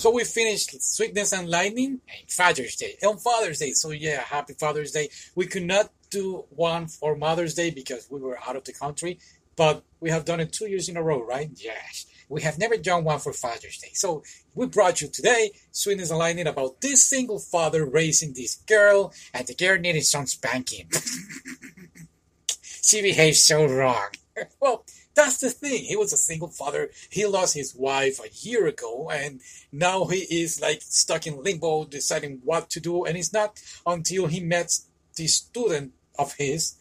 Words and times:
So 0.00 0.08
we 0.10 0.24
finished 0.24 0.80
Sweetness 0.80 1.34
and 1.34 1.50
Lightning 1.50 2.00
and 2.08 2.30
Father's 2.30 2.74
Day. 2.74 2.96
On 3.06 3.18
Father's 3.18 3.58
Day, 3.58 3.72
so 3.72 3.90
yeah, 3.90 4.22
happy 4.22 4.54
Father's 4.54 4.92
Day. 4.92 5.10
We 5.34 5.44
could 5.44 5.64
not 5.64 5.92
do 6.08 6.46
one 6.48 6.86
for 6.86 7.14
Mother's 7.14 7.52
Day 7.52 7.68
because 7.68 8.08
we 8.10 8.18
were 8.18 8.38
out 8.48 8.56
of 8.56 8.64
the 8.64 8.72
country, 8.72 9.18
but 9.56 9.84
we 10.00 10.08
have 10.08 10.24
done 10.24 10.40
it 10.40 10.54
two 10.54 10.70
years 10.70 10.88
in 10.88 10.96
a 10.96 11.02
row, 11.02 11.22
right? 11.22 11.50
Yes. 11.54 12.06
We 12.30 12.40
have 12.40 12.58
never 12.58 12.78
done 12.78 13.04
one 13.04 13.18
for 13.18 13.34
Father's 13.34 13.76
Day. 13.76 13.90
So 13.92 14.22
we 14.54 14.64
brought 14.68 15.02
you 15.02 15.08
today 15.08 15.50
Sweetness 15.70 16.08
and 16.08 16.18
Lightning 16.18 16.46
about 16.46 16.80
this 16.80 17.04
single 17.04 17.38
father 17.38 17.84
raising 17.84 18.32
this 18.32 18.54
girl, 18.54 19.12
and 19.34 19.46
the 19.46 19.54
girl 19.54 19.78
needed 19.78 20.06
some 20.06 20.26
spanking. 20.26 20.88
she 22.62 23.02
behaved 23.02 23.36
so 23.36 23.66
wrong. 23.66 24.08
That's 25.20 25.38
the 25.38 25.50
thing. 25.50 25.84
He 25.84 25.96
was 25.96 26.12
a 26.12 26.16
single 26.16 26.48
father. 26.48 26.90
He 27.10 27.26
lost 27.26 27.54
his 27.54 27.74
wife 27.74 28.18
a 28.20 28.30
year 28.46 28.66
ago, 28.66 29.10
and 29.10 29.40
now 29.70 30.06
he 30.06 30.20
is 30.42 30.60
like 30.60 30.80
stuck 30.82 31.26
in 31.26 31.42
limbo, 31.42 31.84
deciding 31.84 32.40
what 32.44 32.70
to 32.70 32.80
do. 32.80 33.04
And 33.04 33.16
it's 33.16 33.32
not 33.32 33.60
until 33.86 34.26
he 34.26 34.40
met 34.40 34.70
this 35.16 35.36
student 35.36 35.92
of 36.18 36.34
his. 36.34 36.76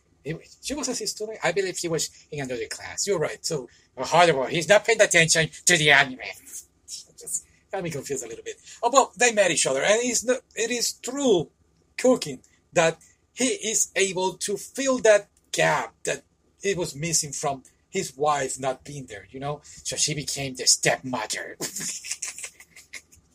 She 0.61 0.73
was 0.73 0.87
his 0.87 1.11
student. 1.11 1.39
I 1.43 1.51
believe 1.51 1.77
he 1.77 1.87
was 1.87 2.09
in 2.31 2.41
another 2.41 2.67
class. 2.69 3.07
You're 3.07 3.19
right. 3.19 3.43
So 3.45 3.67
uh, 3.97 4.05
horrible. 4.05 4.45
He's 4.45 4.69
not 4.69 4.85
paying 4.85 5.01
attention 5.01 5.49
to 5.65 5.77
the 5.77 5.91
anime. 5.91 6.19
Just 6.87 7.45
got 7.71 7.83
me 7.83 7.89
confused 7.89 8.23
a 8.23 8.27
little 8.27 8.43
bit. 8.43 8.55
Oh, 8.81 8.89
well, 8.91 9.11
they 9.17 9.33
met 9.33 9.51
each 9.51 9.65
other, 9.65 9.81
and 9.81 9.99
it's 10.01 10.23
not, 10.23 10.39
it 10.55 10.71
is 10.71 10.91
through 10.91 11.49
cooking 11.97 12.39
that 12.71 12.97
he 13.33 13.45
is 13.45 13.91
able 13.95 14.33
to 14.33 14.55
fill 14.55 14.99
that 14.99 15.27
gap 15.51 15.93
that 16.05 16.23
it 16.61 16.77
was 16.77 16.95
missing 16.95 17.31
from 17.31 17.63
his 17.89 18.15
wife 18.15 18.59
not 18.59 18.83
being 18.83 19.05
there, 19.07 19.27
you 19.31 19.39
know? 19.39 19.61
So 19.83 19.95
she 19.95 20.13
became 20.13 20.55
the 20.55 20.67
stepmother. 20.67 21.57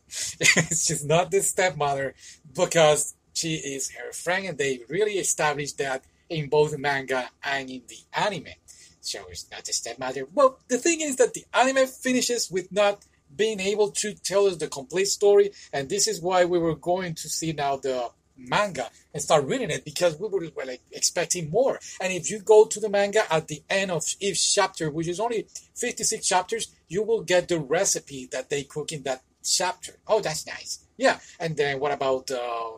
She's 0.09 1.05
not 1.05 1.31
the 1.31 1.41
stepmother 1.41 2.15
because 2.55 3.15
she 3.33 3.55
is 3.55 3.91
her 3.93 4.13
friend, 4.13 4.47
and 4.47 4.59
they 4.59 4.81
really 4.89 5.15
established 5.15 5.79
that 5.79 6.05
in 6.29 6.49
both 6.49 6.77
manga 6.79 7.31
and 7.43 7.69
in 7.69 7.83
the 7.89 7.99
anime. 8.13 8.55
So 9.01 9.21
it's 9.29 9.51
not 9.51 9.65
the 9.65 9.73
stepmother. 9.73 10.27
Well, 10.33 10.59
the 10.69 10.79
thing 10.79 11.01
is 11.01 11.17
that 11.17 11.35
the 11.35 11.45
anime 11.53 11.87
finishes 11.87 12.51
with 12.51 12.73
not 12.73 13.05
being 13.35 13.61
able 13.61 13.91
to 13.91 14.15
tell 14.15 14.47
us 14.47 14.57
the 14.57 14.69
complete 14.69 15.09
story, 15.09 15.51
and 15.73 15.89
this 15.89 16.07
is 16.07 16.23
why 16.23 16.45
we 16.45 16.59
were 16.59 16.77
going 16.77 17.15
to 17.17 17.29
see 17.29 17.53
now 17.53 17.77
the 17.77 18.11
manga 18.37 18.91
and 19.13 19.23
start 19.23 19.45
reading 19.45 19.71
it 19.71 19.85
because 19.85 20.19
we 20.19 20.29
were, 20.29 20.65
like 20.65 20.83
expecting 20.93 21.51
more. 21.51 21.79
And 22.01 22.13
if 22.13 22.31
you 22.31 22.41
go 22.41 22.65
to 22.67 22.81
the 22.81 22.89
manga 22.89 23.23
at 23.33 23.49
the 23.49 23.63
end 23.69 23.91
of 23.91 24.05
each 24.21 24.55
chapter, 24.55 24.91
which 24.91 25.09
is 25.09 25.21
only 25.21 25.47
56 25.77 26.27
chapters, 26.27 26.75
you 26.89 27.03
will 27.03 27.23
get 27.23 27.49
the 27.49 27.59
recipe 27.59 28.29
that 28.33 28.51
they 28.51 28.65
cook 28.65 28.93
in 28.93 29.03
that 29.05 29.23
chapter. 29.45 29.99
Oh, 30.07 30.21
that's 30.21 30.47
nice. 30.47 30.87
Yeah. 30.97 31.19
And 31.39 31.57
then 31.57 31.81
what 31.81 31.93
about 31.93 32.31
uh, 32.31 32.73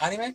anime? 0.00 0.34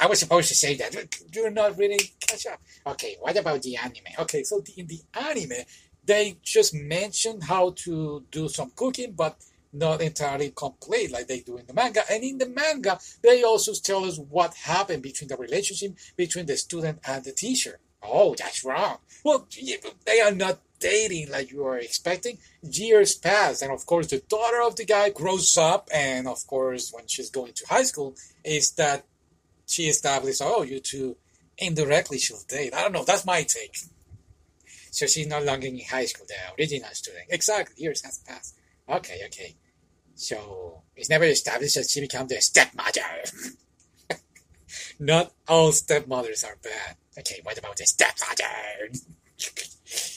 I 0.00 0.06
was 0.06 0.20
supposed 0.20 0.48
to 0.48 0.54
say 0.54 0.74
that. 0.76 0.94
You're 1.34 1.50
not 1.50 1.76
really 1.76 2.00
catch 2.20 2.46
up. 2.46 2.60
Okay, 2.86 3.16
what 3.20 3.36
about 3.36 3.62
the 3.62 3.76
anime? 3.76 4.14
Okay, 4.20 4.42
so 4.42 4.60
the, 4.60 4.72
in 4.76 4.86
the 4.86 5.00
anime, 5.14 5.64
they 6.04 6.38
just 6.42 6.74
mentioned 6.74 7.44
how 7.44 7.74
to 7.84 8.24
do 8.30 8.48
some 8.48 8.72
cooking, 8.74 9.12
but 9.12 9.36
not 9.72 10.02
entirely 10.02 10.52
complete 10.54 11.10
like 11.10 11.28
they 11.28 11.40
do 11.40 11.56
in 11.56 11.66
the 11.66 11.74
manga. 11.74 12.02
And 12.10 12.22
in 12.22 12.38
the 12.38 12.48
manga, 12.48 12.98
they 13.22 13.42
also 13.42 13.72
tell 13.72 14.04
us 14.04 14.18
what 14.18 14.54
happened 14.54 15.02
between 15.02 15.28
the 15.28 15.36
relationship 15.36 15.96
between 16.16 16.46
the 16.46 16.56
student 16.56 17.00
and 17.06 17.24
the 17.24 17.32
teacher. 17.32 17.78
Oh, 18.02 18.34
that's 18.36 18.64
wrong. 18.64 18.98
Well, 19.24 19.46
they 20.06 20.20
are 20.20 20.32
not 20.32 20.58
dating 20.80 21.30
like 21.30 21.52
you 21.52 21.64
are 21.64 21.78
expecting. 21.78 22.38
Years 22.62 23.14
pass, 23.14 23.62
and 23.62 23.72
of 23.72 23.86
course, 23.86 24.08
the 24.08 24.18
daughter 24.28 24.60
of 24.60 24.74
the 24.76 24.84
guy 24.84 25.10
grows 25.10 25.56
up, 25.56 25.88
and 25.94 26.26
of 26.26 26.44
course, 26.46 26.92
when 26.92 27.06
she's 27.06 27.30
going 27.30 27.52
to 27.52 27.64
high 27.68 27.84
school, 27.84 28.16
is 28.44 28.72
that 28.72 29.04
she 29.66 29.84
established, 29.84 30.42
oh, 30.42 30.62
you 30.62 30.80
two 30.80 31.16
indirectly 31.56 32.18
should 32.18 32.44
date. 32.48 32.74
I 32.74 32.82
don't 32.82 32.92
know. 32.92 33.04
That's 33.04 33.24
my 33.24 33.44
take. 33.44 33.76
So 34.90 35.06
she's 35.06 35.28
no 35.28 35.40
longer 35.40 35.68
in 35.68 35.80
high 35.88 36.06
school, 36.06 36.26
the 36.28 36.34
original 36.60 36.90
student. 36.92 37.26
Exactly. 37.30 37.82
Years 37.82 38.02
has 38.02 38.18
passed. 38.18 38.58
Okay, 38.88 39.20
okay. 39.26 39.54
So 40.14 40.82
it's 40.96 41.10
never 41.10 41.24
established 41.24 41.74
that 41.76 41.88
she 41.88 42.00
becomes 42.00 42.30
the 42.30 42.40
stepmother. 42.40 43.00
Not 44.98 45.32
all 45.48 45.72
stepmothers 45.72 46.44
are 46.44 46.56
bad. 46.62 46.96
Okay, 47.18 47.40
what 47.42 47.58
about 47.58 47.76
the 47.76 47.86
stepfather? 47.86 48.90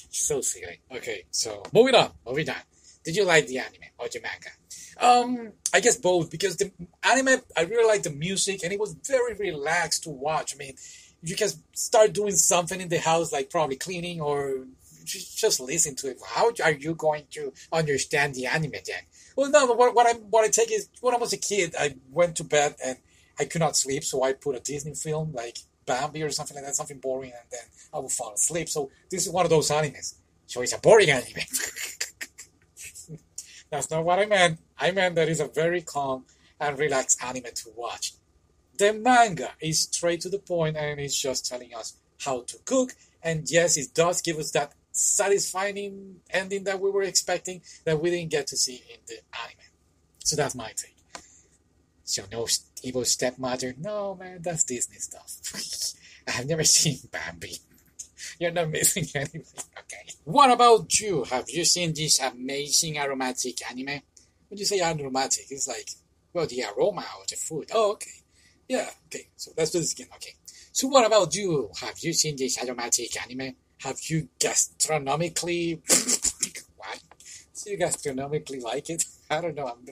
so 0.09 0.41
silly. 0.41 0.79
Okay, 0.91 1.25
so 1.31 1.63
moving 1.73 1.95
on, 1.95 2.11
moving 2.25 2.49
on. 2.49 2.55
Did 3.03 3.15
you 3.15 3.25
like 3.25 3.47
the 3.47 3.59
anime 3.59 3.89
or 3.97 4.07
the 4.07 4.21
manga? 4.21 4.49
Um, 4.97 5.51
I 5.73 5.79
guess 5.81 5.97
both 5.97 6.31
because 6.31 6.55
the 6.57 6.71
anime 7.03 7.41
I 7.55 7.61
really 7.63 7.87
like 7.87 8.03
the 8.03 8.11
music 8.11 8.63
and 8.63 8.71
it 8.71 8.79
was 8.79 8.93
very 8.93 9.33
relaxed 9.33 10.03
to 10.03 10.09
watch. 10.09 10.55
I 10.55 10.57
mean, 10.57 10.75
you 11.21 11.35
can 11.35 11.49
start 11.73 12.13
doing 12.13 12.35
something 12.35 12.79
in 12.79 12.89
the 12.89 12.99
house 12.99 13.33
like 13.33 13.49
probably 13.49 13.75
cleaning 13.75 14.21
or 14.21 14.65
just 15.05 15.59
listen 15.59 15.95
to 15.97 16.09
it. 16.09 16.19
How 16.25 16.51
are 16.63 16.71
you 16.71 16.95
going 16.95 17.25
to 17.31 17.53
understand 17.71 18.35
the 18.35 18.47
anime 18.47 18.71
then? 18.71 19.03
Well, 19.35 19.49
no, 19.51 19.65
what, 19.73 19.93
what 19.95 20.07
I 20.07 20.13
what 20.13 20.45
I 20.45 20.49
take 20.49 20.71
is 20.71 20.89
when 21.01 21.13
I 21.13 21.17
was 21.17 21.33
a 21.33 21.37
kid, 21.37 21.75
I 21.79 21.95
went 22.11 22.35
to 22.37 22.43
bed 22.43 22.75
and 22.83 22.97
I 23.39 23.45
could 23.45 23.61
not 23.61 23.75
sleep, 23.75 24.03
so 24.03 24.23
I 24.23 24.33
put 24.33 24.55
a 24.55 24.59
Disney 24.59 24.93
film 24.95 25.33
like 25.33 25.59
Bambi 25.85 26.23
or 26.23 26.29
something 26.29 26.55
like 26.55 26.65
that, 26.65 26.75
something 26.75 26.99
boring, 26.99 27.31
and 27.31 27.49
then 27.51 27.61
I 27.93 27.99
would 27.99 28.11
fall 28.11 28.33
asleep. 28.33 28.69
So 28.69 28.89
this 29.09 29.25
is 29.27 29.33
one 29.33 29.45
of 29.45 29.49
those 29.49 29.69
animes. 29.69 30.15
So 30.47 30.61
it's 30.61 30.73
a 30.73 30.79
boring 30.79 31.09
anime. 31.09 31.33
That's 33.69 33.91
not 33.91 34.05
what 34.05 34.19
I 34.19 34.25
meant. 34.25 34.59
I 34.77 34.91
meant 34.91 35.15
that 35.15 35.27
it's 35.27 35.39
a 35.39 35.47
very 35.47 35.81
calm 35.81 36.25
and 36.59 36.77
relaxed 36.79 37.23
anime 37.23 37.53
to 37.53 37.69
watch. 37.75 38.13
The 38.77 38.93
manga 38.93 39.51
is 39.59 39.81
straight 39.81 40.21
to 40.21 40.29
the 40.29 40.39
point 40.39 40.77
and 40.77 40.99
it's 40.99 41.19
just 41.19 41.45
telling 41.45 41.73
us 41.73 41.95
how 42.19 42.41
to 42.41 42.57
cook. 42.65 42.93
And 43.23 43.49
yes, 43.49 43.77
it 43.77 43.93
does 43.93 44.21
give 44.21 44.37
us 44.37 44.51
that 44.51 44.73
satisfying 44.95 46.21
ending 46.29 46.63
that 46.63 46.79
we 46.79 46.89
were 46.89 47.03
expecting 47.03 47.61
that 47.83 48.01
we 48.01 48.09
didn't 48.09 48.31
get 48.31 48.47
to 48.47 48.57
see 48.57 48.81
in 48.89 48.99
the 49.07 49.15
anime. 49.41 49.71
So 50.19 50.35
that's 50.35 50.55
my 50.55 50.71
take. 50.75 50.95
So 52.03 52.23
no 52.31 52.47
evil 52.83 53.03
stepmother. 53.03 53.75
No 53.77 54.15
man, 54.15 54.39
that's 54.41 54.63
Disney 54.63 54.97
stuff. 54.97 55.95
I 56.27 56.31
have 56.31 56.47
never 56.47 56.63
seen 56.63 56.97
Bambi. 57.11 57.57
You're 58.39 58.51
not 58.51 58.69
missing 58.69 59.05
anything. 59.15 59.43
Okay. 59.79 60.13
What 60.23 60.51
about 60.51 60.99
you? 60.99 61.23
Have 61.25 61.49
you 61.49 61.65
seen 61.65 61.93
this 61.93 62.19
amazing 62.19 62.97
aromatic 62.97 63.69
anime? 63.69 64.01
When 64.47 64.57
you 64.57 64.65
say 64.65 64.81
aromatic, 64.81 65.45
it's 65.49 65.67
like, 65.67 65.89
well, 66.33 66.47
the 66.47 66.63
aroma 66.63 67.05
of 67.21 67.27
the 67.27 67.35
food. 67.35 67.69
Oh, 67.73 67.93
okay. 67.93 68.11
Yeah, 68.67 68.89
okay. 69.07 69.27
So 69.35 69.51
let's 69.57 69.71
do 69.71 69.79
this 69.79 69.93
again. 69.93 70.07
Okay. 70.15 70.33
So 70.71 70.87
what 70.87 71.05
about 71.05 71.33
you? 71.35 71.69
Have 71.81 71.99
you 71.99 72.13
seen 72.13 72.35
this 72.35 72.61
aromatic 72.63 73.21
anime? 73.21 73.55
Have 73.79 73.99
you 74.05 74.29
gastronomically 74.39 75.81
what? 76.77 76.99
Do 77.63 77.71
you 77.71 77.77
gastronomically 77.77 78.61
like 78.61 78.89
it? 78.89 79.03
I 79.29 79.41
don't 79.41 79.55
know. 79.55 79.67
I'm 79.67 79.85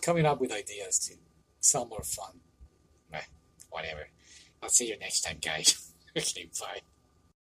coming 0.00 0.26
up 0.26 0.40
with 0.40 0.52
ideas 0.52 0.98
to 1.00 1.14
sound 1.60 1.90
more 1.90 2.02
fun. 2.02 2.40
Whatever. 3.70 4.08
I'll 4.62 4.68
see 4.68 4.88
you 4.88 4.98
next 4.98 5.22
time, 5.22 5.38
guys. 5.40 5.92
okay, 6.16 6.50
bye. 6.60 6.80